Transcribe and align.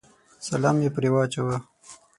سلام 0.47 0.75
مې 0.81 0.89
پرې 0.95 1.09
واچاوه. 1.13 1.57